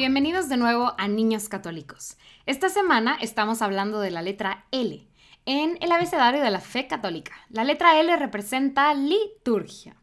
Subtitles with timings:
[0.00, 2.16] Bienvenidos de nuevo a Niños Católicos.
[2.46, 5.06] Esta semana estamos hablando de la letra L
[5.44, 7.32] en el abecedario de la fe católica.
[7.50, 9.96] La letra L representa liturgia.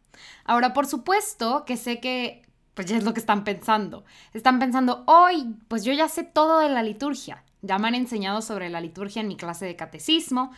[0.45, 2.43] Ahora, por supuesto que sé que
[2.75, 4.05] pues ya es lo que están pensando.
[4.33, 7.43] Están pensando, hoy, pues yo ya sé todo de la liturgia.
[7.63, 10.51] Ya me han enseñado sobre la liturgia en mi clase de catecismo,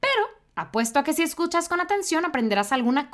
[0.00, 3.10] pero Apuesto a que si escuchas con atención aprenderás alguna,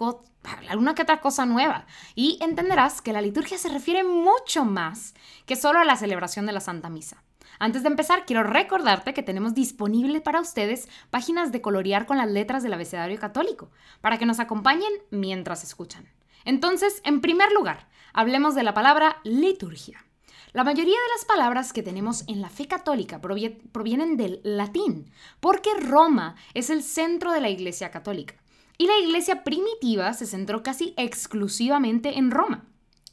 [0.69, 5.15] alguna que otra cosa nueva y entenderás que la liturgia se refiere mucho más
[5.47, 7.23] que solo a la celebración de la Santa Misa.
[7.61, 12.29] Antes de empezar, quiero recordarte que tenemos disponible para ustedes páginas de colorear con las
[12.29, 16.09] letras del abecedario católico, para que nos acompañen mientras escuchan.
[16.45, 20.05] Entonces, en primer lugar, hablemos de la palabra liturgia.
[20.53, 25.11] La mayoría de las palabras que tenemos en la fe católica provienen del latín,
[25.41, 28.35] porque Roma es el centro de la Iglesia católica.
[28.79, 32.67] Y la Iglesia primitiva se centró casi exclusivamente en Roma.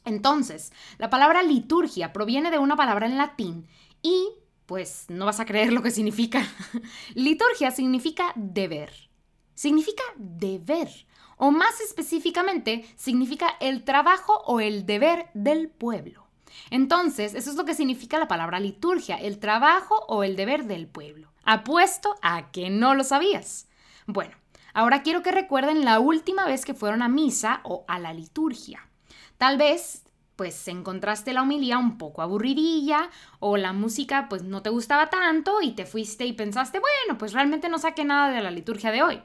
[0.04, 3.66] Entonces, la palabra liturgia proviene de una palabra en latín
[4.02, 4.28] y,
[4.64, 6.46] pues, no vas a creer lo que significa.
[7.14, 9.10] liturgia significa deber.
[9.54, 10.88] Significa deber.
[11.36, 16.25] O más específicamente, significa el trabajo o el deber del pueblo.
[16.70, 20.86] Entonces, eso es lo que significa la palabra liturgia, el trabajo o el deber del
[20.86, 21.32] pueblo.
[21.44, 23.68] Apuesto a que no lo sabías.
[24.06, 24.36] Bueno,
[24.74, 28.88] ahora quiero que recuerden la última vez que fueron a misa o a la liturgia.
[29.38, 30.02] Tal vez
[30.36, 33.10] pues encontraste la homilía un poco aburridilla
[33.40, 37.32] o la música pues no te gustaba tanto y te fuiste y pensaste, bueno, pues
[37.32, 39.22] realmente no saqué nada de la liturgia de hoy.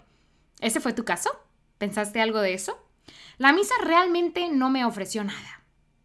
[0.62, 1.30] ¿Ese fue tu caso?
[1.78, 2.78] ¿Pensaste algo de eso?
[3.38, 5.61] La misa realmente no me ofreció nada.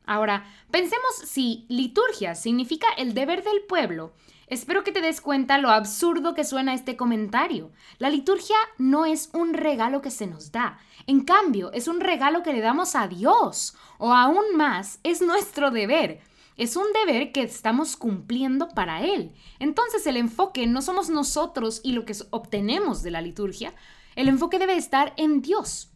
[0.06, 4.14] Ahora, pensemos si liturgia significa el deber del pueblo.
[4.46, 7.72] Espero que te des cuenta lo absurdo que suena este comentario.
[7.98, 10.78] La liturgia no es un regalo que se nos da.
[11.08, 13.74] En cambio, es un regalo que le damos a Dios.
[13.98, 16.20] O aún más, es nuestro deber.
[16.56, 19.34] Es un deber que estamos cumpliendo para Él.
[19.58, 23.74] Entonces el enfoque no somos nosotros y lo que obtenemos de la liturgia.
[24.14, 25.90] El enfoque debe estar en Dios.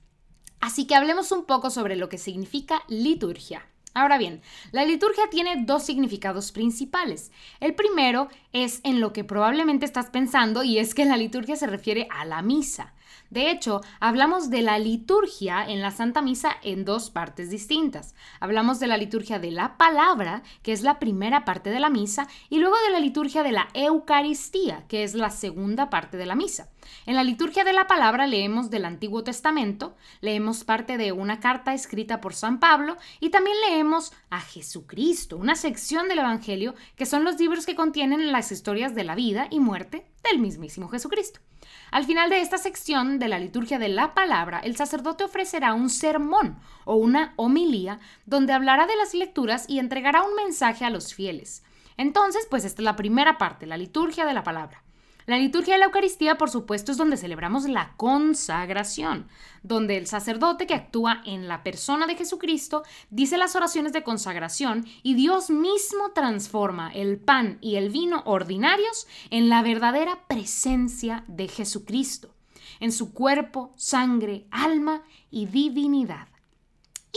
[0.60, 3.69] Así que hablemos un poco sobre lo que significa liturgia.
[3.92, 4.40] Ahora bien,
[4.70, 7.32] la liturgia tiene dos significados principales.
[7.58, 11.66] El primero es en lo que probablemente estás pensando y es que la liturgia se
[11.66, 12.94] refiere a la misa.
[13.30, 18.14] De hecho, hablamos de la liturgia en la Santa Misa en dos partes distintas.
[18.40, 22.26] Hablamos de la liturgia de la palabra, que es la primera parte de la misa,
[22.48, 26.34] y luego de la liturgia de la Eucaristía, que es la segunda parte de la
[26.34, 26.68] misa.
[27.06, 31.74] En la liturgia de la palabra leemos del Antiguo Testamento, leemos parte de una carta
[31.74, 37.24] escrita por San Pablo y también leemos a Jesucristo, una sección del Evangelio que son
[37.24, 41.40] los libros que contienen las historias de la vida y muerte del mismísimo Jesucristo.
[41.90, 45.90] Al final de esta sección de la liturgia de la palabra, el sacerdote ofrecerá un
[45.90, 51.14] sermón o una homilía donde hablará de las lecturas y entregará un mensaje a los
[51.14, 51.62] fieles.
[51.96, 54.82] Entonces, pues esta es la primera parte, la liturgia de la palabra.
[55.30, 59.28] La liturgia de la Eucaristía, por supuesto, es donde celebramos la consagración,
[59.62, 64.86] donde el sacerdote que actúa en la persona de Jesucristo dice las oraciones de consagración
[65.04, 71.46] y Dios mismo transforma el pan y el vino ordinarios en la verdadera presencia de
[71.46, 72.34] Jesucristo,
[72.80, 76.29] en su cuerpo, sangre, alma y divinidad.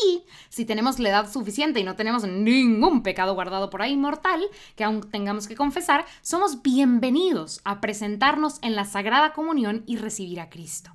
[0.06, 4.44] Y si tenemos la edad suficiente y no tenemos ningún pecado guardado por ahí mortal
[4.76, 10.40] que aún tengamos que confesar, somos bienvenidos a presentarnos en la Sagrada Comunión y recibir
[10.40, 10.92] a Cristo,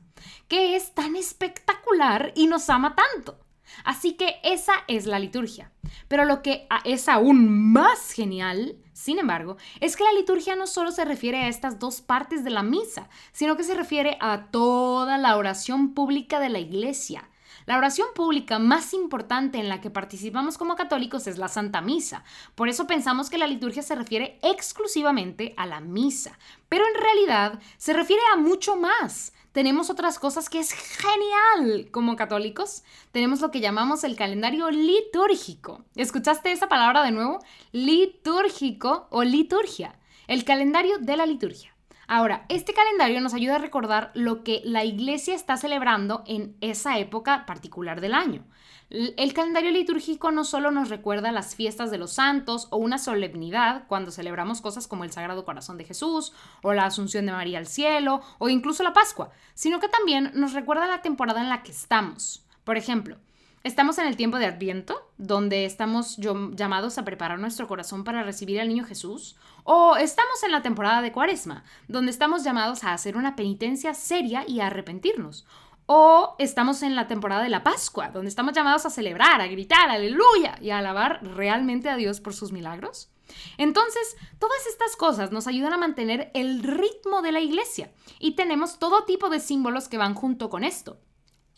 [0.48, 3.38] que es tan espectacular y nos ama tanto.
[3.84, 5.72] Así que esa es la liturgia.
[6.08, 10.90] Pero lo que es aún más genial, sin embargo, es que la liturgia no solo
[10.90, 15.18] se refiere a estas dos partes de la misa, sino que se refiere a toda
[15.18, 17.28] la oración pública de la iglesia
[17.68, 22.24] la oración pública más importante en la que participamos como católicos es la Santa Misa.
[22.54, 26.38] Por eso pensamos que la liturgia se refiere exclusivamente a la misa.
[26.70, 29.34] Pero en realidad se refiere a mucho más.
[29.52, 32.84] Tenemos otras cosas que es genial como católicos.
[33.12, 35.84] Tenemos lo que llamamos el calendario litúrgico.
[35.94, 37.38] ¿Escuchaste esa palabra de nuevo?
[37.72, 39.98] Litúrgico o liturgia.
[40.26, 41.74] El calendario de la liturgia.
[42.10, 46.98] Ahora, este calendario nos ayuda a recordar lo que la iglesia está celebrando en esa
[46.98, 48.46] época particular del año.
[48.88, 53.84] El calendario litúrgico no solo nos recuerda las fiestas de los santos o una solemnidad
[53.88, 56.32] cuando celebramos cosas como el Sagrado Corazón de Jesús
[56.62, 60.54] o la Asunción de María al cielo o incluso la Pascua, sino que también nos
[60.54, 62.42] recuerda la temporada en la que estamos.
[62.64, 63.18] Por ejemplo,
[63.64, 68.60] Estamos en el tiempo de Adviento, donde estamos llamados a preparar nuestro corazón para recibir
[68.60, 73.16] al niño Jesús, o estamos en la temporada de Cuaresma, donde estamos llamados a hacer
[73.16, 75.44] una penitencia seria y a arrepentirnos,
[75.86, 79.90] o estamos en la temporada de la Pascua, donde estamos llamados a celebrar, a gritar,
[79.90, 83.10] aleluya, y a alabar realmente a Dios por sus milagros.
[83.58, 87.90] Entonces, todas estas cosas nos ayudan a mantener el ritmo de la iglesia
[88.20, 91.00] y tenemos todo tipo de símbolos que van junto con esto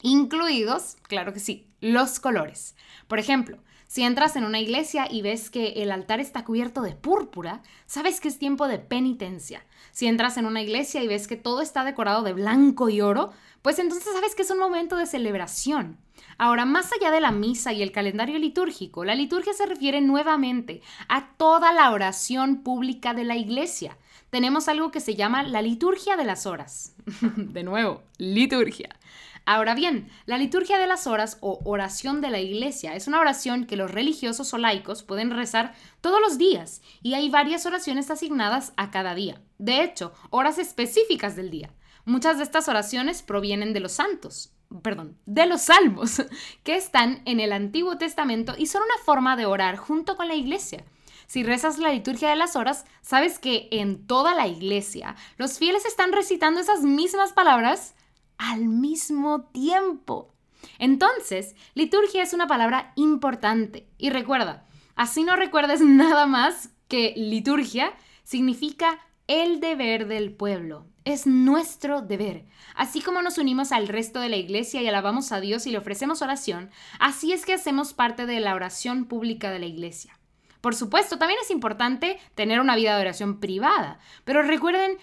[0.03, 2.77] incluidos, claro que sí, los colores.
[3.09, 3.59] Por ejemplo,
[3.91, 8.21] si entras en una iglesia y ves que el altar está cubierto de púrpura, sabes
[8.21, 9.67] que es tiempo de penitencia.
[9.91, 13.33] Si entras en una iglesia y ves que todo está decorado de blanco y oro,
[13.63, 15.99] pues entonces sabes que es un momento de celebración.
[16.39, 20.83] Ahora, más allá de la misa y el calendario litúrgico, la liturgia se refiere nuevamente
[21.09, 23.97] a toda la oración pública de la iglesia.
[24.31, 26.95] Tenemos algo que se llama la liturgia de las horas.
[27.37, 28.97] de nuevo, liturgia.
[29.45, 33.65] Ahora bien, la liturgia de las horas o oración de la iglesia es una oración
[33.67, 38.73] que los religiosos o laicos pueden rezar todos los días y hay varias oraciones asignadas
[38.77, 39.41] a cada día.
[39.59, 41.71] De hecho, horas específicas del día.
[42.05, 46.23] Muchas de estas oraciones provienen de los santos, perdón, de los salmos,
[46.63, 50.35] que están en el Antiguo Testamento y son una forma de orar junto con la
[50.35, 50.85] iglesia.
[51.31, 55.85] Si rezas la liturgia de las horas, sabes que en toda la iglesia los fieles
[55.85, 57.95] están recitando esas mismas palabras
[58.37, 60.35] al mismo tiempo.
[60.81, 63.87] Entonces, liturgia es una palabra importante.
[63.97, 64.67] Y recuerda,
[64.97, 67.93] así no recuerdes nada más que liturgia
[68.25, 68.99] significa
[69.29, 70.89] el deber del pueblo.
[71.05, 72.45] Es nuestro deber.
[72.75, 75.79] Así como nos unimos al resto de la iglesia y alabamos a Dios y le
[75.79, 80.20] ofrecemos oración, así es que hacemos parte de la oración pública de la iglesia.
[80.61, 84.99] Por supuesto, también es importante tener una vida de oración privada, pero recuerden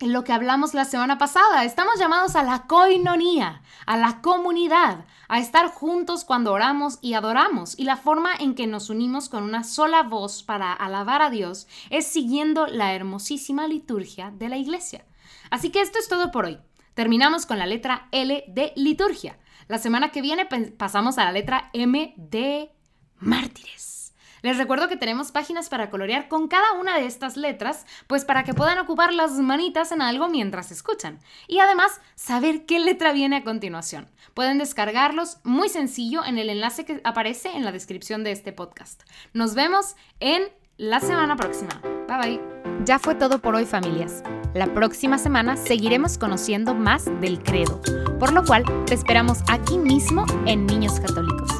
[0.00, 1.64] lo que hablamos la semana pasada.
[1.64, 7.78] Estamos llamados a la coinonía, a la comunidad, a estar juntos cuando oramos y adoramos.
[7.78, 11.66] Y la forma en que nos unimos con una sola voz para alabar a Dios
[11.90, 15.04] es siguiendo la hermosísima liturgia de la iglesia.
[15.50, 16.58] Así que esto es todo por hoy.
[16.94, 19.38] Terminamos con la letra L de liturgia.
[19.68, 22.72] La semana que viene pasamos a la letra M de
[23.18, 23.99] mártires.
[24.42, 28.44] Les recuerdo que tenemos páginas para colorear con cada una de estas letras, pues para
[28.44, 31.18] que puedan ocupar las manitas en algo mientras escuchan.
[31.46, 34.08] Y además, saber qué letra viene a continuación.
[34.34, 39.02] Pueden descargarlos muy sencillo en el enlace que aparece en la descripción de este podcast.
[39.32, 40.44] Nos vemos en
[40.76, 41.80] la semana próxima.
[42.08, 42.60] Bye bye.
[42.84, 44.22] Ya fue todo por hoy familias.
[44.54, 47.80] La próxima semana seguiremos conociendo más del credo,
[48.18, 51.59] por lo cual te esperamos aquí mismo en Niños Católicos